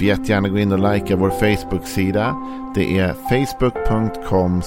Du 0.00 0.06
får 0.06 0.18
jättegärna 0.18 0.48
gå 0.48 0.58
in 0.58 0.72
och 0.72 0.92
likea 0.94 1.16
vår 1.16 1.30
Facebook-sida. 1.30 2.36
Det 2.74 2.98
är 2.98 3.12
facebook.com 3.12 4.62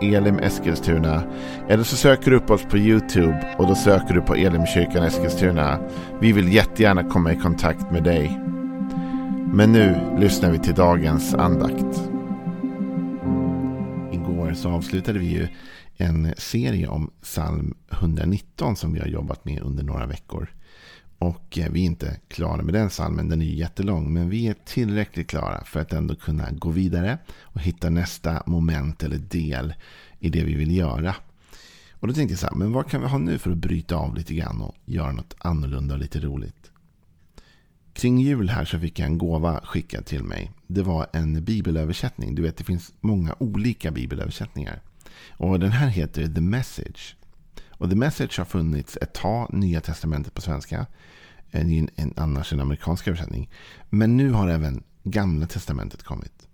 elimeskilstuna. 0.00 1.22
Eller 1.68 1.84
så 1.84 1.96
söker 1.96 2.30
du 2.30 2.36
upp 2.36 2.50
oss 2.50 2.64
på 2.64 2.78
YouTube 2.78 3.54
och 3.58 3.66
då 3.66 3.74
söker 3.74 4.14
du 4.14 4.20
på 4.20 4.34
Elimkyrkan 4.34 5.04
Eskilstuna. 5.04 5.78
Vi 6.20 6.32
vill 6.32 6.52
jättegärna 6.52 7.04
komma 7.04 7.32
i 7.32 7.36
kontakt 7.36 7.90
med 7.90 8.04
dig. 8.04 8.40
Men 9.52 9.72
nu 9.72 10.16
lyssnar 10.18 10.50
vi 10.50 10.58
till 10.58 10.74
dagens 10.74 11.34
andakt. 11.34 12.02
Igår 14.12 14.52
så 14.54 14.70
avslutade 14.70 15.18
vi 15.18 15.26
ju 15.26 15.48
en 15.96 16.34
serie 16.36 16.88
om 16.88 17.10
psalm 17.22 17.74
119 17.90 18.76
som 18.76 18.92
vi 18.92 19.00
har 19.00 19.06
jobbat 19.06 19.44
med 19.44 19.62
under 19.62 19.84
några 19.84 20.06
veckor. 20.06 20.48
Och 21.18 21.58
eh, 21.58 21.70
vi 21.70 21.80
är 21.80 21.84
inte 21.84 22.20
klara 22.28 22.62
med 22.62 22.74
den 22.74 22.90
salmen, 22.90 23.28
den 23.28 23.42
är 23.42 23.46
ju 23.46 23.54
jättelång. 23.54 24.12
Men 24.12 24.28
vi 24.28 24.48
är 24.48 24.54
tillräckligt 24.64 25.26
klara 25.26 25.64
för 25.64 25.80
att 25.80 25.92
ändå 25.92 26.14
kunna 26.14 26.50
gå 26.50 26.70
vidare 26.70 27.18
och 27.40 27.60
hitta 27.60 27.90
nästa 27.90 28.42
moment 28.46 29.02
eller 29.02 29.18
del 29.18 29.74
i 30.18 30.30
det 30.30 30.44
vi 30.44 30.54
vill 30.54 30.76
göra. 30.76 31.14
Och 31.92 32.08
då 32.08 32.14
tänkte 32.14 32.32
jag 32.32 32.38
så 32.38 32.46
här, 32.46 32.54
men 32.54 32.72
vad 32.72 32.90
kan 32.90 33.00
vi 33.00 33.06
ha 33.06 33.18
nu 33.18 33.38
för 33.38 33.50
att 33.50 33.56
bryta 33.56 33.96
av 33.96 34.14
lite 34.14 34.34
grann 34.34 34.60
och 34.60 34.74
göra 34.84 35.12
något 35.12 35.34
annorlunda 35.38 35.94
och 35.94 36.00
lite 36.00 36.20
roligt? 36.20 36.70
Kring 37.92 38.18
jul 38.18 38.48
här 38.48 38.64
så 38.64 38.78
fick 38.78 38.98
jag 38.98 39.06
en 39.06 39.18
gåva 39.18 39.60
skickad 39.64 40.06
till 40.06 40.22
mig. 40.24 40.50
Det 40.66 40.82
var 40.82 41.06
en 41.12 41.44
bibelöversättning. 41.44 42.34
Du 42.34 42.42
vet, 42.42 42.56
det 42.56 42.64
finns 42.64 42.92
många 43.00 43.34
olika 43.38 43.90
bibelöversättningar. 43.90 44.82
Och 45.30 45.60
den 45.60 45.72
här 45.72 45.88
heter 45.88 46.26
The 46.26 46.40
Message. 46.40 47.16
Och 47.78 47.90
The 47.90 47.96
Message 47.96 48.38
har 48.38 48.44
funnits 48.44 48.98
ett 49.00 49.14
tag, 49.14 49.52
Nya 49.52 49.80
Testamentet 49.80 50.34
på 50.34 50.40
svenska. 50.40 50.86
Eh, 51.50 51.60
en, 51.60 51.88
en, 51.96 52.14
annars 52.16 52.52
en 52.52 52.60
amerikansk 52.60 53.08
översättning. 53.08 53.50
Men 53.90 54.16
nu 54.16 54.30
har 54.30 54.48
även 54.48 54.82
Gamla 55.04 55.46
Testamentet 55.46 56.02
kommit. 56.02 56.48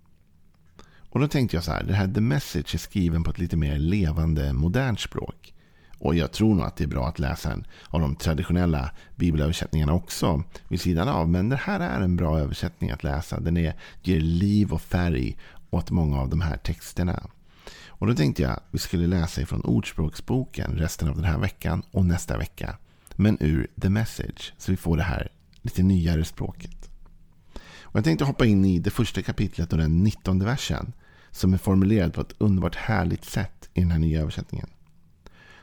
Och 1.09 1.19
då 1.19 1.27
tänkte 1.27 1.57
jag 1.57 1.63
så 1.63 1.71
här, 1.71 1.83
det 1.83 1.93
här 1.93 2.07
The 2.07 2.21
Message 2.21 2.75
är 2.75 2.77
skriven 2.77 3.23
på 3.23 3.31
ett 3.31 3.39
lite 3.39 3.57
mer 3.57 3.77
levande, 3.77 4.53
modernt 4.53 4.99
språk. 4.99 5.53
Och 5.99 6.15
jag 6.15 6.31
tror 6.31 6.55
nog 6.55 6.65
att 6.65 6.75
det 6.75 6.83
är 6.83 6.87
bra 6.87 7.07
att 7.07 7.19
läsa 7.19 7.51
en 7.51 7.65
av 7.87 8.01
de 8.01 8.15
traditionella 8.15 8.91
bibelöversättningarna 9.15 9.93
också 9.93 10.43
vid 10.67 10.81
sidan 10.81 11.07
av. 11.07 11.29
Men 11.29 11.49
det 11.49 11.55
här 11.55 11.79
är 11.79 12.01
en 12.01 12.15
bra 12.15 12.39
översättning 12.39 12.91
att 12.91 13.03
läsa. 13.03 13.39
Den 13.39 13.57
är, 13.57 13.73
ger 14.01 14.19
liv 14.19 14.73
och 14.73 14.81
färg 14.81 15.37
åt 15.69 15.91
många 15.91 16.19
av 16.19 16.29
de 16.29 16.41
här 16.41 16.57
texterna. 16.57 17.27
Och 17.97 18.07
då 18.07 18.15
tänkte 18.15 18.41
jag 18.41 18.51
att 18.51 18.63
vi 18.71 18.79
skulle 18.79 19.07
läsa 19.07 19.41
ifrån 19.41 19.61
Ordspråksboken 19.61 20.71
resten 20.71 21.09
av 21.09 21.15
den 21.15 21.25
här 21.25 21.37
veckan 21.37 21.83
och 21.91 22.05
nästa 22.05 22.37
vecka. 22.37 22.77
Men 23.15 23.37
ur 23.39 23.67
The 23.81 23.89
Message, 23.89 24.53
så 24.57 24.71
vi 24.71 24.77
får 24.77 24.97
det 24.97 25.03
här 25.03 25.31
lite 25.61 25.83
nyare 25.83 26.25
språket. 26.25 26.89
Och 27.81 27.95
jag 27.95 28.03
tänkte 28.03 28.25
hoppa 28.25 28.45
in 28.45 28.65
i 28.65 28.79
det 28.79 28.89
första 28.89 29.21
kapitlet 29.21 29.71
och 29.71 29.77
den 29.77 30.03
nittonde 30.03 30.45
versen 30.45 30.93
som 31.31 31.53
är 31.53 31.57
formulerad 31.57 32.13
på 32.13 32.21
ett 32.21 32.35
underbart 32.37 32.75
härligt 32.75 33.25
sätt 33.25 33.69
i 33.73 33.81
den 33.81 33.91
här 33.91 33.99
nya 33.99 34.21
översättningen. 34.21 34.69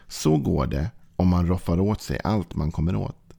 Så 0.08 0.36
går 0.36 0.66
det 0.66 0.90
om 1.16 1.28
man 1.28 1.46
roffar 1.46 1.80
åt 1.80 2.02
sig 2.02 2.20
allt 2.24 2.54
man 2.54 2.72
kommer 2.72 2.96
åt. 2.96 3.34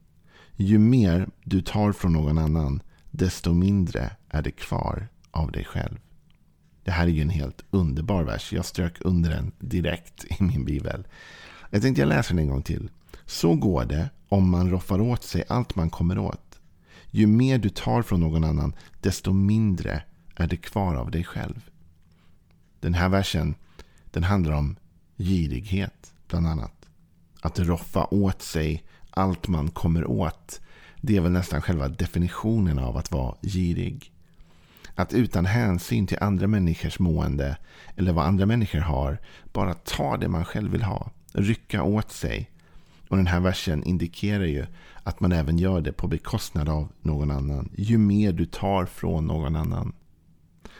Ju 0.56 0.80
mer 0.80 1.30
du 1.44 1.62
tar 1.62 1.92
från 1.92 2.14
någon 2.14 2.38
annan, 2.38 2.82
desto 3.12 3.53
mindre 3.53 4.12
är 4.30 4.42
det 4.42 4.52
kvar 4.52 5.08
av 5.32 5.52
dig 5.52 5.66
själv. 5.66 6.00
Det 6.84 6.92
här 6.92 7.04
är 7.04 7.12
ju 7.12 7.22
en 7.22 7.30
helt 7.30 7.64
underbar 7.72 8.24
vers. 8.24 8.54
Jag 8.54 8.66
strök 8.66 8.98
under 9.00 9.30
den 9.30 9.52
direkt 9.60 10.26
i 10.40 10.44
min 10.44 10.66
bibel. 10.66 11.08
Jag 11.70 11.82
tänkte 11.82 12.02
jag 12.02 12.10
läser 12.10 12.34
den 12.34 12.44
en 12.44 12.50
gång 12.50 12.62
till. 12.62 12.90
Så 13.26 13.56
går 13.56 13.86
det 13.86 14.10
om 14.30 14.50
man 14.50 14.72
roffar 14.72 15.02
åt 15.02 15.24
sig 15.24 15.44
allt 15.50 15.76
man 15.76 15.90
kommer 15.90 16.18
åt. 16.18 16.60
Ju 17.12 17.28
mer 17.28 17.58
du 17.58 17.70
tar 17.70 18.02
från 18.02 18.20
någon 18.20 18.44
annan, 18.44 18.76
desto 19.02 19.34
mindre 19.34 20.04
är 20.36 20.48
det 20.48 20.58
kvar 20.58 20.96
av 20.96 21.12
dig 21.12 21.24
själv. 21.24 21.70
Den 22.80 22.94
här 22.94 23.10
versen 23.10 23.56
den 24.12 24.24
handlar 24.24 24.54
om 24.54 24.76
girighet, 25.18 26.14
bland 26.28 26.48
annat. 26.48 26.86
Att 27.42 27.60
roffa 27.60 28.08
åt 28.12 28.42
sig 28.42 28.84
allt 29.10 29.48
man 29.48 29.72
kommer 29.72 30.06
åt. 30.06 30.62
Det 31.02 31.18
är 31.18 31.22
väl 31.22 31.32
nästan 31.32 31.62
själva 31.62 31.88
definitionen 31.88 32.80
av 32.80 32.98
att 32.98 33.12
vara 33.12 33.36
girig. 33.42 34.12
Att 34.96 35.14
utan 35.14 35.46
hänsyn 35.46 36.08
till 36.08 36.18
andra 36.22 36.48
människors 36.48 37.00
mående 37.00 37.58
eller 37.96 38.14
vad 38.14 38.26
andra 38.26 38.46
människor 38.46 38.80
har 38.80 39.18
bara 39.54 39.74
ta 39.74 40.18
det 40.18 40.28
man 40.28 40.46
själv 40.46 40.72
vill 40.72 40.84
ha. 40.84 41.12
Rycka 41.34 41.84
åt 41.84 42.12
sig. 42.12 42.50
Och 43.09 43.18
den 43.18 43.28
här 43.28 43.40
versen 43.40 43.84
indikerar 43.84 44.46
ju 44.46 44.66
att 45.03 45.20
man 45.20 45.32
även 45.32 45.58
gör 45.58 45.82
det 45.82 45.94
på 45.94 46.08
bekostnad 46.08 46.70
av 46.70 46.92
någon 47.02 47.32
annan. 47.32 47.70
Ju 47.76 47.98
mer 47.98 48.34
du 48.34 48.46
tar 48.46 48.86
från 48.86 49.28
någon 49.28 49.56
annan. 49.56 49.94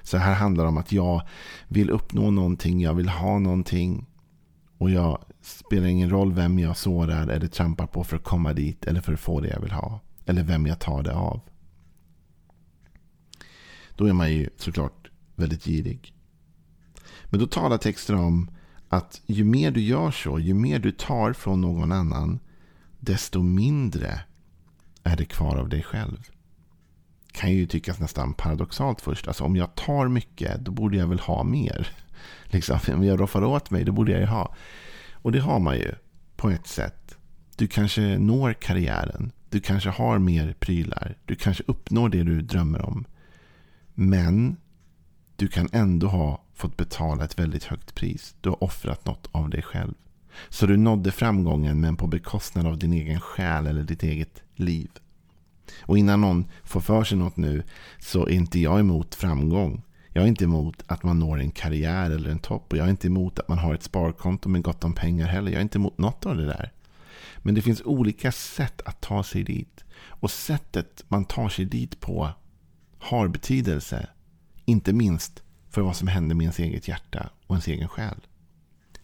Så 0.02 0.18
här 0.18 0.34
handlar 0.34 0.63
det 0.63 0.68
om 0.68 0.78
att 0.78 0.91
jag 0.91 1.22
vill 1.68 1.90
uppnå 1.90 2.31
någonting, 2.31 2.81
jag 2.81 2.94
vill 2.94 3.09
ha 3.09 3.40
någonting. 3.40 4.06
Och 4.78 4.90
jag 4.90 5.25
spelar 5.41 5.88
ingen 5.88 6.09
roll 6.09 6.34
vem 6.34 6.59
jag 6.59 6.78
sårar 6.78 7.28
eller 7.28 7.47
trampar 7.47 7.88
på 7.88 8.03
för 8.03 8.16
att 8.16 8.23
komma 8.23 8.53
dit 8.53 8.85
eller 8.85 9.02
för 9.02 9.13
att 9.13 9.19
få 9.19 9.40
det 9.40 9.47
jag 9.47 9.59
vill 9.59 9.72
ha. 9.72 10.00
Eller 10.25 10.44
vem 10.44 10.68
jag 10.68 10.79
tar 10.79 11.03
det 11.03 11.16
av. 11.16 11.41
Då 13.95 14.05
är 14.05 14.13
man 14.13 14.31
ju 14.31 14.49
såklart 14.57 15.09
väldigt 15.35 15.65
girig. 15.65 16.13
Men 17.25 17.39
då 17.39 17.47
talar 17.47 17.77
texten 17.77 18.15
om 18.15 18.49
att 18.89 19.21
ju 19.25 19.43
mer 19.43 19.71
du 19.71 19.81
gör 19.81 20.11
så, 20.11 20.39
ju 20.39 20.53
mer 20.53 20.79
du 20.79 20.91
tar 20.91 21.33
från 21.33 21.61
någon 21.61 21.91
annan, 21.91 22.39
desto 22.99 23.43
mindre 23.43 24.19
är 25.03 25.17
det 25.17 25.25
kvar 25.25 25.57
av 25.57 25.69
dig 25.69 25.83
själv. 25.83 26.29
Kan 27.31 27.51
ju 27.51 27.65
tyckas 27.65 27.99
nästan 27.99 28.33
paradoxalt 28.33 29.01
först. 29.01 29.27
Alltså 29.27 29.43
om 29.43 29.55
jag 29.55 29.75
tar 29.75 30.07
mycket, 30.07 30.59
då 30.59 30.71
borde 30.71 30.97
jag 30.97 31.07
väl 31.07 31.19
ha 31.19 31.43
mer. 31.43 31.87
Liksom, 32.45 32.79
om 32.87 33.03
jag 33.03 33.19
roffar 33.19 33.43
åt 33.43 33.71
mig, 33.71 33.83
då 33.83 33.91
borde 33.91 34.11
jag 34.11 34.21
ju 34.21 34.27
ha. 34.27 34.55
Och 35.11 35.31
det 35.31 35.39
har 35.39 35.59
man 35.59 35.75
ju 35.75 35.91
på 36.35 36.49
ett 36.49 36.67
sätt. 36.67 37.17
Du 37.55 37.67
kanske 37.67 38.17
når 38.17 38.53
karriären. 38.53 39.31
Du 39.49 39.59
kanske 39.59 39.89
har 39.89 40.19
mer 40.19 40.55
prylar. 40.59 41.17
Du 41.25 41.35
kanske 41.35 41.63
uppnår 41.67 42.09
det 42.09 42.23
du 42.23 42.41
drömmer 42.41 42.81
om. 42.81 43.05
Men 43.93 44.57
du 45.35 45.47
kan 45.47 45.69
ändå 45.71 46.07
ha 46.07 46.41
fått 46.53 46.77
betala 46.77 47.23
ett 47.23 47.39
väldigt 47.39 47.63
högt 47.63 47.95
pris. 47.95 48.35
Du 48.41 48.49
har 48.49 48.63
offrat 48.63 49.05
något 49.05 49.29
av 49.31 49.49
dig 49.49 49.61
själv. 49.61 49.93
Så 50.49 50.65
du 50.65 50.77
nådde 50.77 51.11
framgången 51.11 51.81
men 51.81 51.95
på 51.95 52.07
bekostnad 52.07 52.67
av 52.67 52.77
din 52.77 52.93
egen 52.93 53.19
själ 53.19 53.67
eller 53.67 53.83
ditt 53.83 54.03
eget 54.03 54.43
liv. 54.55 54.89
Och 55.81 55.97
innan 55.97 56.21
någon 56.21 56.45
får 56.63 56.81
för 56.81 57.03
sig 57.03 57.17
något 57.17 57.37
nu 57.37 57.63
så 57.99 58.27
är 58.27 58.31
inte 58.31 58.59
jag 58.59 58.79
emot 58.79 59.15
framgång. 59.15 59.81
Jag 60.09 60.23
är 60.23 60.27
inte 60.27 60.43
emot 60.43 60.83
att 60.87 61.03
man 61.03 61.19
når 61.19 61.39
en 61.39 61.51
karriär 61.51 62.11
eller 62.11 62.29
en 62.29 62.39
topp. 62.39 62.71
Och 62.71 62.77
jag 62.77 62.85
är 62.85 62.89
inte 62.89 63.07
emot 63.07 63.39
att 63.39 63.47
man 63.47 63.57
har 63.57 63.73
ett 63.73 63.83
sparkonto 63.83 64.49
med 64.49 64.63
gott 64.63 64.83
om 64.83 64.93
pengar 64.93 65.27
heller. 65.27 65.51
Jag 65.51 65.57
är 65.57 65.63
inte 65.63 65.77
emot 65.77 65.97
något 65.97 66.25
av 66.25 66.37
det 66.37 66.45
där. 66.45 66.71
Men 67.37 67.55
det 67.55 67.61
finns 67.61 67.81
olika 67.85 68.31
sätt 68.31 68.81
att 68.85 69.01
ta 69.01 69.23
sig 69.23 69.43
dit. 69.43 69.83
Och 70.07 70.31
sättet 70.31 71.03
man 71.07 71.25
tar 71.25 71.49
sig 71.49 71.65
dit 71.65 71.99
på 71.99 72.29
har 73.03 73.28
betydelse. 73.28 74.08
Inte 74.66 74.94
minst 74.94 75.44
för 75.69 75.81
vad 75.81 75.96
som 75.96 76.08
händer 76.08 76.36
med 76.36 76.44
ens 76.44 76.59
eget 76.59 76.88
hjärta 76.88 77.30
och 77.47 77.56
ens 77.56 77.68
egen 77.68 77.88
själ. 77.88 78.28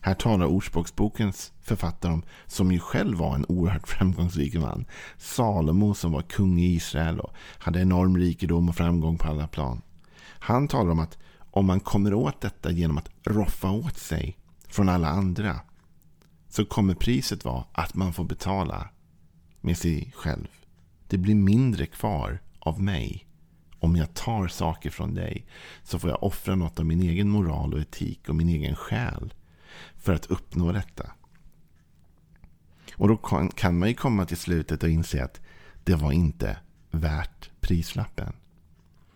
Här 0.02 0.14
talar 0.14 0.46
Ordspråksbokens 0.46 1.54
författare 1.62 2.14
om, 2.14 2.24
som 2.48 2.72
ju 2.72 2.80
själv 2.80 3.18
var 3.18 3.36
en 3.36 3.46
oerhört 3.46 3.88
framgångsrik 3.88 4.56
man. 4.56 4.86
Salomo 5.18 5.94
som 5.94 6.12
var 6.12 6.22
kung 6.22 6.60
i 6.60 6.66
Israel 6.66 7.20
och 7.20 7.34
hade 7.38 7.82
enorm 7.82 8.18
rikedom 8.18 8.70
och 8.70 8.76
framgång 8.76 9.18
på 9.18 9.28
alla 9.28 9.48
plan. 9.48 9.82
Han 10.24 10.68
talar 10.68 10.92
om 10.92 11.00
att 11.00 11.18
om 11.52 11.66
man 11.66 11.80
kommer 11.80 12.14
åt 12.14 12.42
detta 12.42 12.72
genom 12.72 12.98
att 12.98 13.10
roffa 13.24 13.72
åt 13.72 13.98
sig 13.98 14.38
från 14.68 14.90
alla 14.90 15.08
andra 15.08 15.60
så 16.50 16.66
kommer 16.66 16.94
priset 16.94 17.46
vara 17.46 17.64
att 17.72 17.96
man 17.96 18.14
får 18.14 18.24
betala 18.24 18.90
med 19.62 19.78
sig 19.78 20.14
själv. 20.16 20.48
Det 21.08 21.18
blir 21.18 21.36
mindre 21.36 21.86
kvar 21.86 22.40
av 22.60 22.82
mig 22.82 23.29
om 23.80 23.96
jag 23.96 24.14
tar 24.14 24.48
saker 24.48 24.90
från 24.90 25.14
dig 25.14 25.46
så 25.84 26.00
får 26.00 26.10
jag 26.10 26.24
offra 26.24 26.56
något 26.56 26.80
av 26.80 26.86
min 26.86 27.02
egen 27.02 27.30
moral 27.30 27.74
och 27.74 27.80
etik 27.80 28.30
och 28.30 28.36
min 28.36 28.50
egen 28.50 28.76
själ 28.76 29.34
för 29.98 30.14
att 30.14 30.26
uppnå 30.26 30.72
detta. 30.72 31.12
Och 32.96 33.08
då 33.08 33.18
kan 33.56 33.80
man 33.80 33.90
ju 33.90 33.96
komma 33.96 34.26
till 34.26 34.38
slutet 34.38 34.84
och 34.84 34.90
inse 34.90 35.24
att 35.24 35.42
det 35.84 35.96
var 35.96 36.12
inte 36.12 36.58
värt 36.92 37.50
prislappen. 37.60 38.34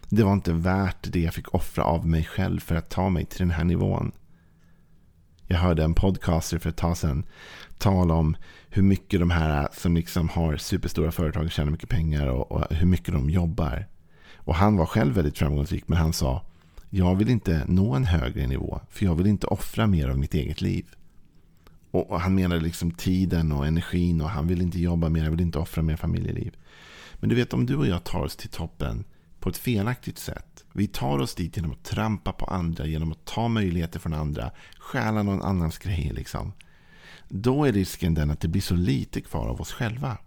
Det 0.10 0.24
var 0.24 0.34
inte 0.34 0.54
värt 0.54 1.12
det 1.12 1.20
jag 1.20 1.34
fick 1.34 1.54
offra 1.54 1.84
av 1.84 2.08
mig 2.08 2.24
själv 2.24 2.60
för 2.60 2.76
att 2.76 2.90
ta 2.90 3.10
mig 3.10 3.26
till 3.26 3.40
den 3.40 3.52
här 3.52 3.64
nivån. 3.64 4.12
Jag 5.48 5.58
hörde 5.58 5.84
en 5.84 5.94
podcaster 5.94 6.60
för 6.60 6.70
ett 6.70 6.78
tag 6.78 6.98
sedan 6.98 7.26
tala 7.78 8.14
om 8.14 8.38
hur 8.70 8.84
mycket 8.84 9.20
de 9.20 9.32
här 9.32 9.68
som 9.72 9.96
liksom 9.96 10.30
har 10.30 10.58
superstora 10.58 11.12
företag 11.12 11.52
tjänar 11.52 11.72
mycket 11.72 11.90
pengar 11.90 12.28
och, 12.28 12.52
och 12.52 12.76
hur 12.76 12.88
mycket 12.88 13.14
de 13.14 13.30
jobbar. 13.30 13.88
Och 14.46 14.56
han 14.56 14.78
var 14.78 14.86
själv 14.86 15.14
väldigt 15.14 15.38
framgångsrik 15.38 15.88
men 15.88 15.98
han 15.98 16.14
sa 16.14 16.42
jag 16.96 17.16
vill 17.16 17.30
inte 17.30 17.66
nå 17.68 17.94
en 17.94 18.06
högre 18.06 18.48
nivå 18.48 18.82
för 18.90 19.06
jag 19.06 19.16
vill 19.16 19.28
inte 19.28 19.48
offra 19.48 19.88
mer 19.88 20.10
av 20.10 20.18
mitt 20.18 20.34
eget 20.34 20.62
liv. 20.62 20.86
Och, 21.92 22.22
han 22.22 22.36
menade 22.36 22.62
liksom 22.62 22.92
tiden 22.92 23.52
och 23.52 23.68
energin 23.68 24.22
och 24.22 24.30
han 24.30 24.48
vill 24.48 24.62
inte 24.62 24.80
jobba 24.80 25.10
mer, 25.10 25.22
han 25.22 25.32
vill 25.32 25.42
inte 25.42 25.60
offra 25.60 25.84
mer 25.84 25.96
familjeliv. 25.96 26.56
Men 27.16 27.30
du 27.30 27.36
vet 27.36 27.54
om 27.54 27.66
du 27.66 27.76
och 27.76 27.88
jag 27.88 28.04
tar 28.04 28.24
oss 28.24 28.36
till 28.36 28.50
toppen 28.50 29.04
på 29.40 29.50
ett 29.50 29.58
felaktigt 29.58 30.18
sätt. 30.18 30.64
Vi 30.74 30.88
tar 30.88 31.20
oss 31.20 31.36
dit 31.36 31.58
genom 31.58 31.72
att 31.72 31.84
trampa 31.84 32.32
på 32.32 32.46
andra, 32.46 32.86
genom 32.86 33.12
att 33.12 33.26
ta 33.26 33.48
möjligheter 33.48 34.00
från 34.00 34.14
andra, 34.14 34.52
stjäla 34.80 35.24
någon 35.24 35.42
annans 35.42 35.78
grejer 35.78 36.14
liksom. 36.14 36.54
Då 37.30 37.66
är 37.66 37.72
risken 37.72 38.14
den 38.14 38.32
att 38.32 38.40
det 38.40 38.48
blir 38.48 38.62
så 38.62 38.76
lite 38.76 39.22
kvar 39.22 39.48
av 39.48 39.62
oss 39.62 39.72
själva. 39.72 40.18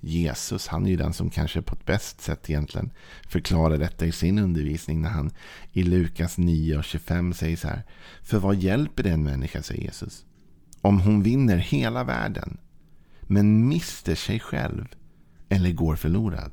Jesus, 0.00 0.66
han 0.66 0.86
är 0.86 0.90
ju 0.90 0.96
den 0.96 1.12
som 1.12 1.30
kanske 1.30 1.62
på 1.62 1.74
ett 1.74 1.86
bäst 1.86 2.20
sätt 2.20 2.50
egentligen 2.50 2.90
förklarar 3.28 3.78
detta 3.78 4.06
i 4.06 4.12
sin 4.12 4.38
undervisning 4.38 5.02
när 5.02 5.08
han 5.08 5.30
i 5.72 5.82
Lukas 5.82 6.38
9 6.38 6.78
och 6.78 6.84
25 6.84 7.34
säger 7.34 7.56
så 7.56 7.68
här. 7.68 7.82
För 8.22 8.38
vad 8.38 8.56
hjälper 8.56 9.02
det 9.02 9.10
en 9.10 9.22
människa, 9.22 9.62
säger 9.62 9.82
Jesus, 9.82 10.24
om 10.80 11.00
hon 11.00 11.22
vinner 11.22 11.56
hela 11.56 12.04
världen 12.04 12.58
men 13.22 13.68
mister 13.68 14.14
sig 14.14 14.40
själv 14.40 14.86
eller 15.48 15.72
går 15.72 15.96
förlorad? 15.96 16.52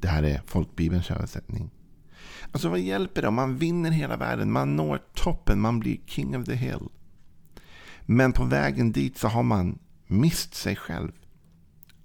Det 0.00 0.08
här 0.08 0.22
är 0.22 0.42
folkbibelns 0.46 1.10
översättning. 1.10 1.70
Alltså 2.52 2.68
vad 2.68 2.80
hjälper 2.80 3.22
det 3.22 3.28
om 3.28 3.34
man 3.34 3.56
vinner 3.56 3.90
hela 3.90 4.16
världen, 4.16 4.52
man 4.52 4.76
når 4.76 5.00
toppen, 5.14 5.60
man 5.60 5.80
blir 5.80 5.98
king 6.06 6.36
of 6.36 6.44
the 6.44 6.54
hill. 6.54 6.88
Men 8.06 8.32
på 8.32 8.44
vägen 8.44 8.92
dit 8.92 9.18
så 9.18 9.28
har 9.28 9.42
man 9.42 9.78
mist 10.06 10.54
sig 10.54 10.76
själv 10.76 11.12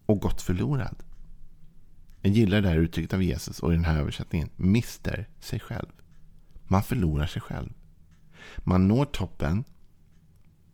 och 0.08 0.20
gått 0.20 0.42
förlorad. 0.42 1.04
Jag 2.22 2.34
gillar 2.34 2.62
det 2.62 2.70
här 2.70 2.78
uttrycket 2.78 3.14
av 3.14 3.24
Jesus 3.24 3.60
och 3.60 3.72
i 3.72 3.76
den 3.76 3.86
här 3.86 4.00
översättningen. 4.00 4.50
Mister 4.56 5.30
sig 5.40 5.60
själv. 5.60 5.90
Man 6.64 6.84
förlorar 6.84 7.28
sig 7.28 7.42
själv. 7.42 7.74
Man 8.58 8.88
når 8.88 9.06
toppen 9.06 9.64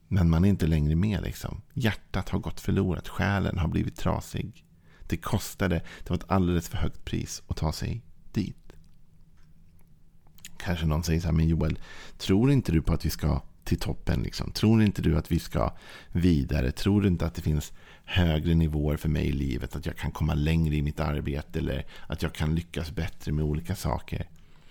men 0.08 0.30
man 0.30 0.46
är 0.46 0.50
inte 0.50 0.68
längre 0.68 0.96
med. 0.96 1.24
Liksom. 1.24 1.62
Hjärtat 1.74 2.30
har 2.30 2.40
gått 2.40 2.60
förlorat. 2.60 3.08
Själen 3.08 3.58
har 3.58 3.68
blivit 3.68 3.96
trasig. 3.96 4.66
Det 5.08 5.18
kostade. 5.18 5.76
Det 5.76 6.10
var 6.10 6.18
ett 6.18 6.32
alldeles 6.32 6.70
för 6.70 6.78
högt 6.78 7.06
pris 7.06 7.44
att 7.48 7.58
ta 7.58 7.72
sig 7.72 8.02
dit. 8.32 8.74
Kanske 10.58 10.86
någon 10.86 11.04
säger 11.04 11.20
så 11.20 11.28
här, 11.28 11.34
men 11.34 11.48
Joel, 11.48 11.80
tror 12.18 12.52
inte 12.52 12.72
du 12.72 12.82
på 12.82 12.94
att 12.94 13.06
vi 13.06 13.10
ska 13.10 13.42
till 13.64 13.80
toppen? 13.80 14.24
Liksom? 14.24 14.52
Tror 14.52 14.84
inte 14.84 15.02
du 15.02 15.18
att 15.18 15.32
vi 15.32 15.40
ska 15.40 15.74
vidare? 16.12 16.72
Tror 16.72 17.02
du 17.02 17.08
inte 17.08 17.26
att 17.26 17.36
det 17.36 17.42
finns 17.42 17.74
högre 18.06 18.54
nivåer 18.54 18.98
för 18.98 19.10
mig 19.10 19.26
i 19.26 19.32
livet? 19.32 19.76
Att 19.76 19.86
jag 19.86 19.98
kan 19.98 20.12
komma 20.12 20.34
längre 20.34 20.76
i 20.76 20.82
mitt 20.82 21.00
arbete 21.00 21.60
eller 21.60 21.86
att 22.08 22.22
jag 22.22 22.34
kan 22.34 22.56
lyckas 22.56 22.92
bättre 22.92 23.32
med 23.32 23.46
olika 23.46 23.76
saker? 23.76 24.30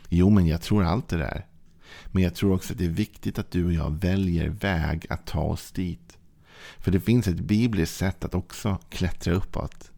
Jo, 0.09 0.31
men 0.31 0.47
jag 0.47 0.63
tror 0.63 0.85
allt 0.85 1.09
det 1.09 1.19
där. 1.19 1.47
Men 2.07 2.23
jag 2.23 2.35
tror 2.35 2.55
också 2.55 2.73
att 2.73 2.79
det 2.79 2.85
är 2.85 2.89
viktigt 2.89 3.39
att 3.39 3.51
du 3.51 3.67
och 3.67 3.73
jag 3.73 3.91
väljer 3.91 4.49
väg 4.49 5.07
att 5.09 5.27
ta 5.27 5.41
oss 5.41 5.73
dit. 5.73 6.19
För 6.79 6.91
det 6.91 7.01
finns 7.01 7.29
ett 7.29 7.41
bibliskt 7.41 7.97
sätt 7.97 8.25
att 8.25 8.35
också 8.35 8.79
klättra 8.91 9.35
uppåt. 9.35 9.91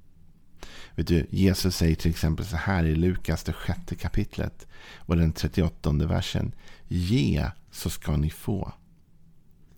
Vet 0.95 1.07
du, 1.07 1.27
Jesus 1.31 1.77
säger 1.77 1.95
till 1.95 2.11
exempel 2.11 2.47
så 2.47 2.57
här 2.57 2.85
i 2.85 2.95
Lukas 2.95 3.45
det 3.45 3.53
sjätte 3.53 3.95
kapitlet 3.95 4.67
och 4.97 5.17
den 5.17 5.33
38 5.33 5.93
versen. 5.93 6.55
Ge 6.89 7.51
så 7.71 7.91
ska 7.91 8.17
ni 8.17 8.31
få. 8.31 8.73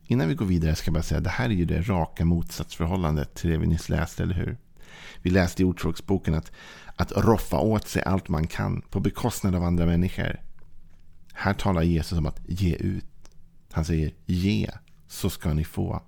Innan 0.06 0.28
vi 0.28 0.34
går 0.34 0.46
vidare 0.46 0.74
ska 0.74 0.88
jag 0.88 0.94
bara 0.94 1.02
säga 1.02 1.18
att 1.18 1.24
det 1.24 1.30
här 1.30 1.44
är 1.48 1.54
ju 1.54 1.64
det 1.64 1.88
raka 1.88 2.24
motsatsförhållandet 2.24 3.34
till 3.34 3.50
det 3.50 3.58
vi 3.58 3.66
nyss 3.66 3.88
läste, 3.88 4.22
eller 4.22 4.34
hur? 4.34 4.56
Vi 5.22 5.30
läste 5.30 5.62
i 5.62 5.64
Ordspråksboken 5.64 6.34
att, 6.34 6.52
att 6.96 7.12
roffa 7.12 7.58
åt 7.58 7.88
sig 7.88 8.02
allt 8.02 8.28
man 8.28 8.46
kan 8.46 8.80
på 8.80 9.00
bekostnad 9.00 9.54
av 9.54 9.64
andra 9.64 9.86
människor. 9.86 10.40
Här 11.32 11.54
talar 11.54 11.82
Jesus 11.82 12.18
om 12.18 12.26
att 12.26 12.40
ge 12.46 12.74
ut. 12.74 13.04
Han 13.72 13.84
säger 13.84 14.12
ge 14.26 14.70
så 15.08 15.30
ska 15.30 15.54
ni 15.54 15.64
få. 15.64 16.02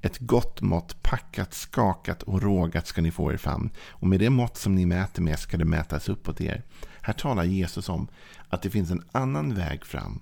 Ett 0.00 0.18
gott 0.18 0.60
mått, 0.60 1.02
packat, 1.02 1.54
skakat 1.54 2.22
och 2.22 2.42
rågat 2.42 2.86
ska 2.86 3.02
ni 3.02 3.10
få 3.10 3.32
er 3.32 3.36
famn. 3.36 3.70
Och 3.88 4.06
med 4.06 4.20
det 4.20 4.30
mått 4.30 4.56
som 4.56 4.74
ni 4.74 4.86
mäter 4.86 5.22
med 5.22 5.38
ska 5.38 5.56
det 5.56 5.64
mätas 5.64 6.08
uppåt 6.08 6.40
er. 6.40 6.62
Här 7.00 7.12
talar 7.12 7.44
Jesus 7.44 7.88
om 7.88 8.08
att 8.48 8.62
det 8.62 8.70
finns 8.70 8.90
en 8.90 9.04
annan 9.12 9.54
väg 9.54 9.84
fram. 9.84 10.20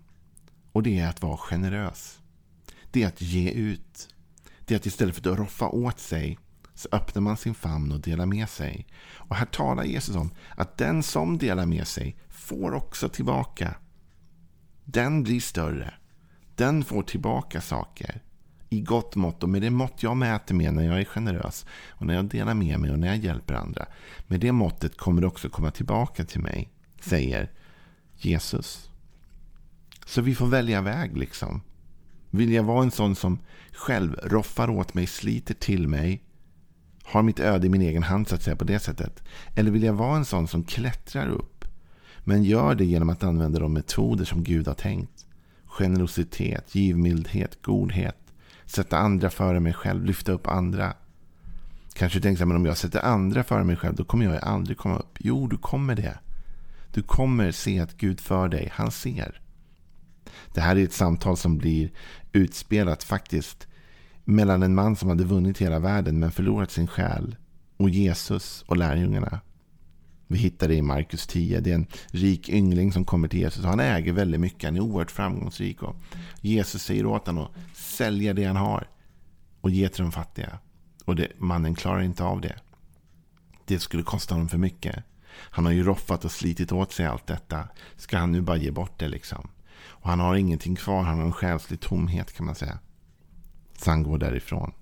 Och 0.72 0.82
det 0.82 1.00
är 1.00 1.08
att 1.08 1.22
vara 1.22 1.36
generös. 1.36 2.18
Det 2.90 3.02
är 3.02 3.08
att 3.08 3.20
ge 3.20 3.50
ut. 3.50 4.08
Det 4.64 4.74
är 4.74 4.76
att 4.76 4.86
istället 4.86 5.16
för 5.16 5.32
att 5.32 5.38
roffa 5.38 5.68
åt 5.68 5.98
sig 5.98 6.38
så 6.74 6.88
öppnar 6.92 7.22
man 7.22 7.36
sin 7.36 7.54
famn 7.54 7.92
och 7.92 8.00
delar 8.00 8.26
med 8.26 8.48
sig. 8.48 8.86
Och 9.14 9.36
här 9.36 9.46
talar 9.46 9.84
Jesus 9.84 10.16
om 10.16 10.30
att 10.56 10.78
den 10.78 11.02
som 11.02 11.38
delar 11.38 11.66
med 11.66 11.86
sig 11.86 12.16
får 12.28 12.74
också 12.74 13.08
tillbaka. 13.08 13.74
Den 14.84 15.22
blir 15.22 15.40
större. 15.40 15.94
Den 16.54 16.84
får 16.84 17.02
tillbaka 17.02 17.60
saker 17.60 18.22
i 18.68 18.80
gott 18.80 19.16
mått 19.16 19.42
och 19.42 19.48
med 19.48 19.62
det 19.62 19.70
mått 19.70 20.02
jag 20.02 20.16
mäter 20.16 20.54
med 20.54 20.74
när 20.74 20.82
jag 20.82 21.00
är 21.00 21.04
generös 21.04 21.66
och 21.88 22.06
när 22.06 22.14
jag 22.14 22.24
delar 22.24 22.54
med 22.54 22.80
mig 22.80 22.90
och 22.90 22.98
när 22.98 23.08
jag 23.08 23.16
hjälper 23.16 23.54
andra. 23.54 23.86
Med 24.26 24.40
det 24.40 24.52
måttet 24.52 24.96
kommer 24.96 25.20
det 25.20 25.26
också 25.26 25.48
komma 25.48 25.70
tillbaka 25.70 26.24
till 26.24 26.40
mig, 26.40 26.72
säger 27.00 27.50
Jesus. 28.16 28.90
Så 30.06 30.22
vi 30.22 30.34
får 30.34 30.46
välja 30.46 30.80
väg 30.80 31.16
liksom. 31.16 31.62
Vill 32.30 32.52
jag 32.52 32.62
vara 32.62 32.82
en 32.82 32.90
sån 32.90 33.14
som 33.14 33.38
själv 33.72 34.16
roffar 34.22 34.70
åt 34.70 34.94
mig, 34.94 35.06
sliter 35.06 35.54
till 35.54 35.88
mig, 35.88 36.22
har 37.04 37.22
mitt 37.22 37.40
öde 37.40 37.66
i 37.66 37.70
min 37.70 37.82
egen 37.82 38.02
hand 38.02 38.28
så 38.28 38.34
att 38.34 38.42
säga 38.42 38.56
på 38.56 38.64
det 38.64 38.78
sättet? 38.78 39.22
Eller 39.54 39.70
vill 39.70 39.82
jag 39.82 39.92
vara 39.92 40.16
en 40.16 40.24
sån 40.24 40.48
som 40.48 40.64
klättrar 40.64 41.28
upp, 41.28 41.64
men 42.24 42.44
gör 42.44 42.74
det 42.74 42.84
genom 42.84 43.08
att 43.08 43.24
använda 43.24 43.58
de 43.58 43.72
metoder 43.72 44.24
som 44.24 44.44
Gud 44.44 44.66
har 44.66 44.74
tänkt? 44.74 45.26
Generositet, 45.66 46.74
givmildhet, 46.74 47.62
godhet, 47.62 48.18
sätta 48.64 48.98
andra 48.98 49.30
före 49.30 49.60
mig 49.60 49.72
själv, 49.72 50.04
lyfta 50.04 50.32
upp 50.32 50.46
andra. 50.46 50.94
Kanske 51.94 52.20
tänker 52.20 52.44
att 52.44 52.50
om 52.50 52.66
jag 52.66 52.76
sätter 52.76 53.00
andra 53.00 53.44
före 53.44 53.64
mig 53.64 53.76
själv, 53.76 53.94
då 53.94 54.04
kommer 54.04 54.24
jag 54.24 54.44
aldrig 54.44 54.78
komma 54.78 54.98
upp. 54.98 55.18
Jo, 55.18 55.46
du 55.46 55.58
kommer 55.58 55.94
det. 55.94 56.18
Du 56.92 57.02
kommer 57.02 57.52
se 57.52 57.80
att 57.80 57.96
Gud 57.96 58.20
för 58.20 58.48
dig. 58.48 58.68
Han 58.72 58.90
ser. 58.90 59.40
Det 60.54 60.60
här 60.60 60.76
är 60.76 60.84
ett 60.84 60.92
samtal 60.92 61.36
som 61.36 61.58
blir 61.58 61.90
utspelat 62.32 63.04
faktiskt 63.04 63.66
mellan 64.24 64.62
en 64.62 64.74
man 64.74 64.96
som 64.96 65.08
hade 65.08 65.24
vunnit 65.24 65.58
hela 65.58 65.78
världen 65.78 66.18
men 66.18 66.30
förlorat 66.30 66.70
sin 66.70 66.86
själ 66.86 67.36
och 67.76 67.90
Jesus 67.90 68.64
och 68.66 68.76
lärjungarna. 68.76 69.40
Vi 70.26 70.38
hittar 70.38 70.68
det 70.68 70.74
i 70.74 70.82
Markus 70.82 71.26
10. 71.26 71.60
Det 71.60 71.70
är 71.70 71.74
en 71.74 71.86
rik 72.06 72.48
yngling 72.48 72.92
som 72.92 73.04
kommer 73.04 73.28
till 73.28 73.40
Jesus. 73.40 73.64
Han 73.64 73.80
äger 73.80 74.12
väldigt 74.12 74.40
mycket. 74.40 74.64
Han 74.64 74.76
är 74.76 74.80
oerhört 74.80 75.10
framgångsrik. 75.10 75.82
Och 75.82 75.96
Jesus 76.40 76.82
säger 76.82 77.06
åt 77.06 77.26
honom 77.26 77.44
att 77.44 77.76
sälja 77.76 78.34
det 78.34 78.44
han 78.44 78.56
har 78.56 78.88
och 79.60 79.70
ge 79.70 79.88
till 79.88 80.02
de 80.02 80.12
fattiga. 80.12 80.58
Och 81.04 81.16
det, 81.16 81.28
mannen 81.38 81.74
klarar 81.74 82.02
inte 82.02 82.24
av 82.24 82.40
det. 82.40 82.56
Det 83.64 83.78
skulle 83.78 84.02
kosta 84.02 84.34
honom 84.34 84.48
för 84.48 84.58
mycket. 84.58 85.04
Han 85.30 85.64
har 85.64 85.72
ju 85.72 85.82
roffat 85.82 86.24
och 86.24 86.32
slitit 86.32 86.72
åt 86.72 86.92
sig 86.92 87.06
allt 87.06 87.26
detta. 87.26 87.68
Ska 87.96 88.18
han 88.18 88.32
nu 88.32 88.40
bara 88.40 88.56
ge 88.56 88.70
bort 88.70 88.98
det 88.98 89.08
liksom? 89.08 89.48
Och 89.88 90.10
han 90.10 90.20
har 90.20 90.36
ingenting 90.36 90.76
kvar. 90.76 91.02
Han 91.02 91.18
har 91.18 91.24
en 91.24 91.32
själslig 91.32 91.80
tomhet 91.80 92.32
kan 92.32 92.46
man 92.46 92.54
säga. 92.54 92.78
Så 93.78 93.90
han 93.90 94.02
går 94.02 94.18
därifrån. 94.18 94.72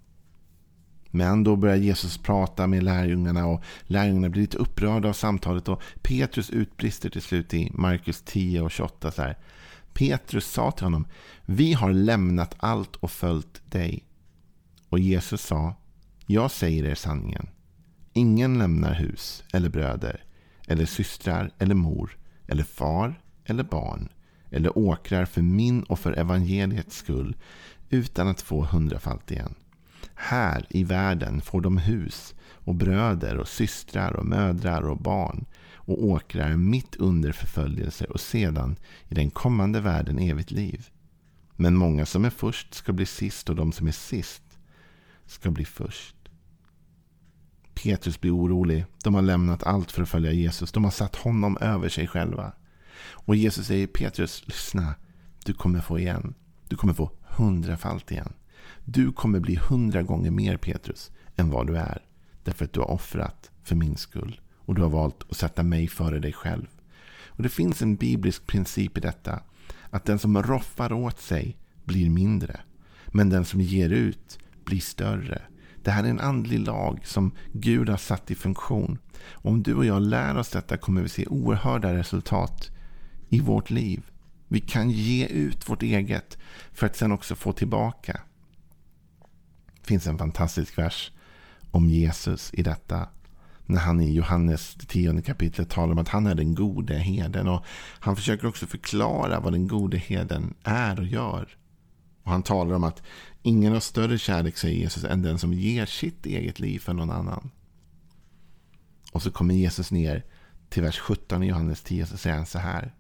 Men 1.11 1.45
då 1.45 1.57
börjar 1.57 1.77
Jesus 1.77 2.19
prata 2.19 2.67
med 2.67 2.83
lärjungarna 2.83 3.47
och 3.47 3.63
lärjungarna 3.83 4.29
blir 4.29 4.43
lite 4.43 4.59
upprörda 4.59 5.09
av 5.09 5.13
samtalet 5.13 5.69
och 5.69 5.83
Petrus 6.03 6.51
utbrister 6.51 7.11
till 7.11 7.23
slut 7.23 7.55
i 7.55 7.71
Markus 7.75 8.23
10 8.23 8.61
och 8.61 8.71
28 8.71 9.11
så 9.11 9.23
här. 9.23 9.39
Petrus 9.93 10.47
sa 10.47 10.71
till 10.71 10.85
honom, 10.85 11.07
vi 11.47 11.73
har 11.73 11.93
lämnat 11.93 12.55
allt 12.59 12.97
och 12.97 13.11
följt 13.11 13.71
dig. 13.71 14.05
Och 14.89 14.99
Jesus 14.99 15.43
sa, 15.43 15.75
jag 16.27 16.51
säger 16.51 16.85
er 16.85 16.95
sanningen. 16.95 17.49
Ingen 18.13 18.59
lämnar 18.59 18.95
hus 18.95 19.45
eller 19.53 19.69
bröder 19.69 20.25
eller 20.67 20.87
systrar 20.87 21.51
eller 21.59 21.75
mor 21.75 22.19
eller 22.47 22.65
far 22.65 23.21
eller 23.45 23.65
barn 23.65 24.09
eller 24.55 24.79
åkrar 24.79 25.25
för 25.25 25.43
min 25.43 25.83
och 25.83 25.99
för 25.99 26.13
evangeliets 26.13 26.97
skull 26.97 27.37
utan 27.91 28.29
att 28.29 28.41
få 28.41 28.65
hundrafalt 28.65 29.31
igen. 29.31 29.55
Här 30.15 30.67
i 30.71 30.85
världen 30.85 31.41
får 31.41 31.61
de 31.61 31.79
hus 31.79 32.35
och 32.65 32.75
bröder 32.75 33.37
och 33.37 33.49
systrar 33.49 34.13
och 34.13 34.27
mödrar 34.27 34.83
och 34.83 34.99
barn 34.99 35.45
och 35.75 36.05
åkrar 36.05 36.57
mitt 36.57 36.97
under 36.97 37.33
förföljelse 37.33 38.05
och 38.05 38.21
sedan 38.21 38.77
i 39.09 39.15
den 39.15 39.31
kommande 39.31 39.81
världen 39.81 40.19
evigt 40.19 40.51
liv. 40.51 40.89
Men 41.57 41.77
många 41.77 42.07
som 42.07 42.25
är 42.25 42.31
först 42.31 42.75
ska 42.75 42.93
bli 42.93 43.07
sist 43.07 43.51
och 43.51 43.57
de 43.57 43.73
som 43.73 43.87
är 43.87 43.93
sist 43.93 44.43
ska 45.27 45.51
bli 45.51 45.65
först. 45.65 46.17
Petrus 47.75 48.21
blir 48.21 48.37
orolig. 48.37 48.87
De 49.05 49.15
har 49.15 49.23
lämnat 49.23 49.63
allt 49.63 49.93
för 49.93 50.03
att 50.03 50.09
följa 50.09 50.33
Jesus. 50.33 50.73
De 50.73 50.85
har 50.85 50.91
satt 50.91 51.17
honom 51.17 51.59
över 51.61 51.89
sig 51.89 52.07
själva. 52.07 52.53
Och 53.07 53.37
Jesus 53.37 53.67
säger 53.67 53.87
Petrus, 53.87 54.43
lyssna. 54.47 54.95
Du 55.45 55.53
kommer 55.53 55.81
få 55.81 55.99
igen. 55.99 56.35
Du 56.69 56.77
kommer 56.77 56.95
få 56.95 57.11
hundrafalt 57.23 58.11
igen. 58.11 58.33
Du 58.85 59.13
kommer 59.13 59.41
bli 59.41 59.57
hundra 59.57 60.03
gånger 60.03 60.31
mer 60.31 60.57
Petrus 60.57 61.11
än 61.37 61.51
vad 61.51 61.67
du 61.67 61.77
är. 61.77 62.03
Därför 62.45 62.65
att 62.65 62.73
du 62.73 62.81
har 62.81 62.91
offrat 62.91 63.51
för 63.63 63.77
min 63.77 63.97
skull. 63.97 64.41
Och 64.57 64.75
du 64.75 64.83
har 64.83 64.89
valt 64.89 65.31
att 65.31 65.37
sätta 65.37 65.63
mig 65.63 65.89
före 65.89 66.19
dig 66.19 66.33
själv. 66.33 66.67
Och 67.27 67.43
Det 67.43 67.49
finns 67.49 67.83
en 67.83 67.97
biblisk 67.97 68.47
princip 68.47 68.99
i 68.99 69.01
detta. 69.01 69.41
Att 69.91 70.05
den 70.05 70.19
som 70.19 70.43
roffar 70.43 70.93
åt 70.93 71.21
sig 71.21 71.57
blir 71.85 72.11
mindre. 72.11 72.61
Men 73.07 73.31
den 73.31 73.45
som 73.45 73.61
ger 73.61 73.91
ut 73.91 74.39
blir 74.65 74.81
större. 74.81 75.43
Det 75.83 75.91
här 75.91 76.05
är 76.05 76.09
en 76.09 76.21
andlig 76.21 76.59
lag 76.59 77.01
som 77.05 77.33
Gud 77.53 77.89
har 77.89 77.97
satt 77.97 78.31
i 78.31 78.35
funktion. 78.35 78.99
Om 79.33 79.63
du 79.63 79.75
och 79.75 79.85
jag 79.85 80.03
lär 80.03 80.37
oss 80.37 80.49
detta 80.49 80.77
kommer 80.77 81.03
vi 81.03 81.09
se 81.09 81.27
oerhörda 81.27 81.95
resultat 81.95 82.71
i 83.29 83.41
vårt 83.41 83.71
liv. 83.71 84.11
Vi 84.49 84.61
kan 84.61 84.91
ge 84.91 85.27
ut 85.27 85.69
vårt 85.69 85.83
eget 85.83 86.39
för 86.73 86.87
att 86.87 86.97
sen 86.97 87.13
också 87.13 87.35
få 87.35 87.53
tillbaka. 87.53 88.21
Det 89.81 89.87
finns 89.87 90.07
en 90.07 90.19
fantastisk 90.19 90.79
vers 90.79 91.13
om 91.71 91.89
Jesus 91.89 92.51
i 92.55 92.63
detta. 92.63 93.09
När 93.67 93.81
han 93.81 94.01
i 94.01 94.13
Johannes 94.13 94.77
10 94.89 95.23
kapitlet 95.23 95.71
talar 95.71 95.93
om 95.93 95.99
att 95.99 96.09
han 96.09 96.27
är 96.27 96.35
den 96.35 96.55
gode 96.55 96.95
herden. 96.95 97.49
Och 97.49 97.65
han 97.99 98.17
försöker 98.17 98.47
också 98.47 98.67
förklara 98.67 99.41
vad 99.41 99.53
den 99.53 99.69
gode 99.69 99.99
herden 99.99 100.55
är 100.63 101.01
och 101.01 101.07
gör. 101.07 101.57
Och 102.23 102.31
han 102.31 102.43
talar 102.43 102.75
om 102.75 102.85
att 102.85 103.03
ingen 103.43 103.73
har 103.73 103.81
större 103.81 104.19
kärlek, 104.19 104.57
säger 104.57 104.79
Jesus, 104.79 105.05
än 105.05 105.23
den 105.23 105.39
som 105.39 105.53
ger 105.53 105.87
sitt 105.87 106.27
eget 106.27 106.61
liv 106.61 106.79
för 106.79 106.93
någon 106.93 107.11
annan. 107.11 107.51
Och 109.13 109.23
så 109.23 109.31
kommer 109.31 109.55
Jesus 109.55 109.91
ner 109.91 110.25
till 110.69 110.83
vers 110.83 110.99
17 110.99 111.43
i 111.43 111.47
Johannes 111.47 111.83
10 111.83 112.03
och 112.03 112.09
så 112.09 112.17
säger 112.17 112.37
han 112.37 112.47
så 112.47 112.59
här. 112.59 112.95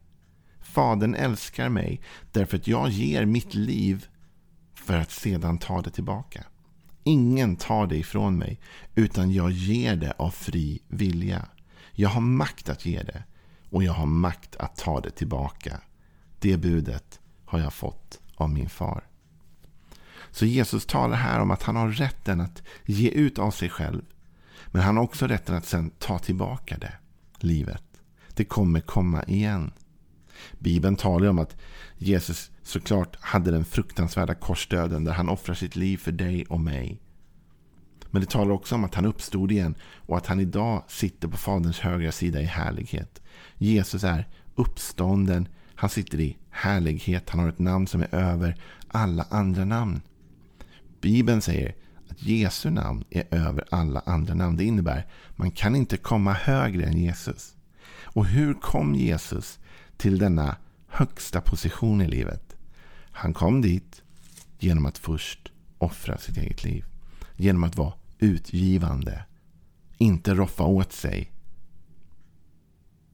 Fadern 0.65 1.15
älskar 1.15 1.69
mig 1.69 2.01
därför 2.33 2.57
att 2.57 2.67
jag 2.67 2.89
ger 2.89 3.25
mitt 3.25 3.55
liv 3.55 4.07
för 4.75 4.99
att 4.99 5.11
sedan 5.11 5.59
ta 5.59 5.83
det 5.83 5.91
tillbaka. 5.91 6.45
Ingen 7.05 7.57
tar 7.57 7.87
det 7.87 7.97
ifrån 7.97 8.39
mig, 8.39 8.61
utan 8.95 9.33
jag 9.33 9.51
ger 9.51 9.97
det 9.97 10.13
av 10.13 10.31
fri 10.31 10.83
vilja. 10.89 11.49
Jag 11.93 12.09
har 12.09 12.21
makt 12.21 12.69
att 12.69 12.87
ge 12.87 13.03
det 13.03 13.25
och 13.71 13.85
jag 13.85 13.93
har 13.93 14.07
makt 14.07 14.57
att 14.57 14.77
ta 14.77 15.01
det 15.01 15.11
tillbaka. 15.11 15.81
Det 16.39 16.57
budet 16.57 17.21
har 17.45 17.59
jag 17.59 17.73
fått 17.73 18.21
av 18.35 18.51
min 18.51 18.69
far. 18.69 19.05
Så 20.31 20.47
Jesus 20.47 20.87
talar 20.87 21.17
här 21.17 21.41
om 21.41 21.51
att 21.51 21.63
han 21.63 21.77
har 21.77 21.89
rätten 21.89 22.41
att 22.41 22.63
ge 22.85 23.09
ut 23.09 23.39
av 23.39 23.51
sig 23.51 23.69
själv. 23.69 24.03
Men 24.67 24.83
han 24.83 24.97
har 24.97 25.05
också 25.05 25.27
rätten 25.27 25.55
att 25.55 25.67
sen 25.67 25.91
ta 25.91 26.19
tillbaka 26.19 26.79
det, 26.79 26.93
livet. 27.39 27.85
Det 28.35 28.45
kommer 28.45 28.81
komma 28.81 29.23
igen. 29.23 29.73
Bibeln 30.59 30.97
talar 30.97 31.29
om 31.29 31.39
att 31.39 31.57
Jesus 31.97 32.51
såklart 32.63 33.17
hade 33.21 33.51
den 33.51 33.65
fruktansvärda 33.65 34.35
korsdöden 34.35 35.05
där 35.05 35.13
han 35.13 35.29
offrar 35.29 35.55
sitt 35.55 35.77
liv 35.77 35.97
för 35.97 36.13
dig 36.13 36.45
och 36.45 36.61
mig. 36.61 37.01
Men 38.11 38.21
det 38.21 38.31
talar 38.31 38.51
också 38.51 38.75
om 38.75 38.85
att 38.85 38.95
han 38.95 39.07
uppstod 39.07 39.53
igen 39.53 39.75
och 39.97 40.17
att 40.17 40.27
han 40.27 40.41
idag 40.41 40.83
sitter 40.89 41.29
på 41.29 41.37
Faderns 41.37 41.81
högra 41.81 42.13
sida 42.13 42.41
i 42.41 42.45
härlighet. 42.45 43.23
Jesus 43.59 44.05
är 44.05 44.29
uppstånden. 44.55 45.49
Han 45.75 45.91
sitter 45.91 46.21
i 46.21 46.37
härlighet. 46.51 47.31
Han 47.31 47.41
har 47.41 47.49
ett 47.49 47.59
namn 47.59 47.87
som 47.87 48.03
är 48.03 48.15
över 48.15 48.57
alla 48.89 49.27
andra 49.31 49.65
namn. 49.65 50.01
Bibeln 51.01 51.43
säger 51.43 51.75
att 52.09 52.23
Jesu 52.23 52.71
namn 52.71 53.05
är 53.11 53.25
över 53.31 53.65
alla 53.71 54.03
andra 54.07 54.35
namn. 54.35 54.57
Det 54.57 54.65
innebär 54.65 54.99
att 54.99 55.39
man 55.39 55.51
kan 55.51 55.77
inte 55.77 55.97
komma 55.97 56.33
högre 56.33 56.85
än 56.85 56.99
Jesus. 56.99 57.57
Och 58.03 58.27
hur 58.27 58.55
kom 58.55 58.95
Jesus 58.95 59.59
till 59.97 60.19
denna 60.19 60.57
högsta 60.87 61.41
position 61.41 62.01
i 62.01 62.09
livet? 62.09 62.57
Han 63.11 63.35
kom 63.35 63.63
dit 63.63 64.03
genom 64.59 64.87
att 64.87 64.99
först 64.99 65.53
offra 65.79 66.19
sitt 66.19 66.37
eget 66.37 66.65
liv. 66.65 66.85
Genom 67.37 67.65
att 67.65 67.77
vara 67.77 67.93
utgivande. 68.19 69.25
Inte 69.99 70.35
roffa 70.35 70.65
åt 70.65 70.93
sig. 70.93 71.31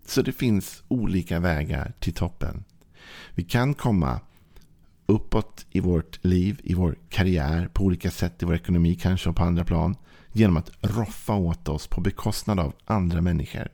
Så 0.06 0.22
det 0.22 0.32
finns 0.32 0.82
olika 0.88 1.40
vägar 1.40 1.92
till 1.98 2.14
toppen. 2.14 2.64
Vi 3.34 3.44
kan 3.44 3.74
komma 3.74 4.20
uppåt 5.06 5.66
i 5.70 5.80
vårt 5.80 6.24
liv, 6.24 6.60
i 6.64 6.74
vår 6.74 6.96
karriär, 7.08 7.68
på 7.72 7.84
olika 7.84 8.10
sätt 8.10 8.42
i 8.42 8.46
vår 8.46 8.54
ekonomi 8.54 8.94
kanske 8.94 9.28
och 9.28 9.36
på 9.36 9.42
andra 9.42 9.64
plan. 9.64 9.96
Genom 10.32 10.56
att 10.56 10.70
roffa 10.80 11.34
åt 11.34 11.68
oss 11.68 11.86
på 11.86 12.00
bekostnad 12.00 12.60
av 12.60 12.74
andra 12.84 13.20
människor. 13.20 13.68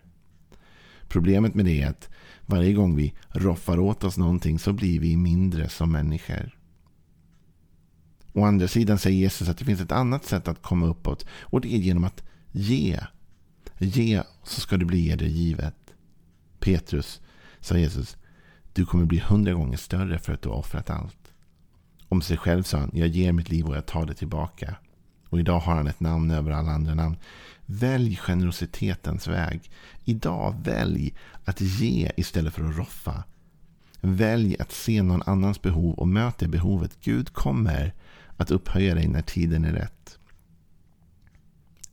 Problemet 1.09 1.55
med 1.55 1.65
det 1.65 1.83
är 1.83 1.91
att 1.91 2.09
varje 2.47 2.73
gång 2.73 2.97
vi 2.97 3.15
roffar 3.31 3.79
åt 3.79 4.05
oss 4.05 4.17
någonting 4.17 4.59
så 4.59 4.73
blir 4.73 5.01
vi 5.01 5.17
mindre 5.17 5.69
som 5.69 5.93
människor. 5.93 6.59
Å 8.33 8.45
andra 8.45 8.69
sidan 8.69 8.99
säger 8.99 9.19
Jesus 9.19 9.49
att 9.49 9.59
det 9.59 9.65
finns 9.65 9.81
ett 9.81 9.93
annat 9.93 10.25
sätt 10.25 10.49
att 10.49 10.63
komma 10.63 10.87
uppåt. 10.87 11.27
Och 11.41 11.61
det 11.61 11.75
är 11.75 11.79
genom 11.79 12.05
att 12.05 12.23
ge. 12.53 13.01
Ge 13.79 14.23
så 14.45 14.61
ska 14.61 14.77
det 14.77 14.85
bli 14.85 15.09
er 15.09 15.23
givet. 15.23 15.95
Petrus, 16.59 17.21
sa 17.61 17.79
Jesus, 17.79 18.17
du 18.73 18.87
kommer 18.87 19.05
bli 19.05 19.19
hundra 19.19 19.53
gånger 19.53 19.77
större 19.77 20.19
för 20.19 20.33
att 20.33 20.43
du 20.43 20.49
har 20.49 20.57
offrat 20.57 20.91
allt. 20.91 21.33
Om 22.09 22.23
sig 22.23 22.37
själv 22.37 22.63
sa 22.63 22.79
han, 22.79 22.91
jag 22.93 23.09
ger 23.09 23.33
mitt 23.33 23.51
liv 23.51 23.67
och 23.67 23.77
jag 23.77 23.87
tar 23.87 24.07
det 24.07 24.15
tillbaka. 24.15 24.77
Och 25.29 25.41
idag 25.41 25.59
har 25.59 25.75
han 25.75 25.87
ett 25.87 26.01
namn 26.01 26.31
över 26.31 26.51
alla 26.51 26.71
andra 26.71 26.95
namn. 26.95 27.17
Välj 27.67 28.17
generositetens 28.17 29.29
väg. 29.29 29.71
Idag 30.05 30.55
välj 30.65 31.15
att 31.45 31.61
ge 31.61 32.11
istället 32.17 32.55
för 32.55 32.69
att 32.69 32.77
roffa. 32.77 33.25
Välj 34.01 34.57
att 34.59 34.73
se 34.73 35.03
någon 35.03 35.23
annans 35.27 35.63
behov 35.63 35.95
och 35.95 36.09
möt 36.09 36.39
det 36.39 36.49
behovet. 36.49 36.99
Gud 37.01 37.33
kommer 37.33 37.95
att 38.37 38.51
upphöja 38.51 38.95
dig 38.95 39.09
när 39.09 39.23
tiden 39.23 39.65
är 39.65 39.73
rätt. 39.73 40.19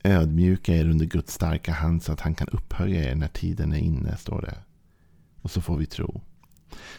Ödmjuka 0.04 0.74
er 0.74 0.90
under 0.90 1.06
Guds 1.06 1.34
starka 1.34 1.72
hand 1.72 2.02
så 2.02 2.12
att 2.12 2.20
han 2.20 2.34
kan 2.34 2.48
upphöja 2.48 3.10
er 3.10 3.14
när 3.14 3.28
tiden 3.28 3.72
är 3.72 3.78
inne, 3.78 4.16
står 4.16 4.40
det. 4.42 4.58
Och 5.42 5.50
så 5.50 5.60
får 5.60 5.76
vi 5.76 5.86
tro. 5.86 6.20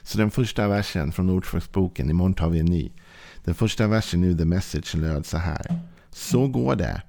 Så 0.01 0.17
den 0.17 0.31
första 0.31 0.67
versen 0.67 1.11
från 1.11 1.29
Ordspråksboken, 1.29 2.09
imorgon 2.09 2.33
tar 2.33 2.49
vi 2.49 2.59
en 2.59 2.65
ny. 2.65 2.91
Den 3.43 3.55
första 3.55 3.87
versen 3.87 4.21
nu, 4.21 4.37
The 4.37 4.45
Message, 4.45 4.95
löd 4.95 5.25
så 5.25 5.37
här. 5.37 5.79
Så 6.15 6.47
går 6.47 6.75
det 6.75 7.01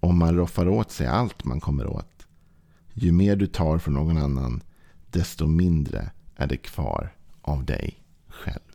om 0.00 0.18
man 0.18 0.36
roffar 0.36 0.68
åt 0.68 0.90
sig 0.90 1.06
allt 1.06 1.44
man 1.44 1.60
kommer 1.60 1.86
åt. 1.86 2.26
Ju 2.92 3.12
mer 3.12 3.36
du 3.36 3.46
tar 3.46 3.78
från 3.78 3.94
någon 3.94 4.18
annan, 4.18 4.62
desto 5.10 5.46
mindre 5.46 6.10
är 6.36 6.46
det 6.46 6.56
kvar 6.56 7.14
av 7.42 7.64
dig 7.64 8.02
själv. 8.28 8.73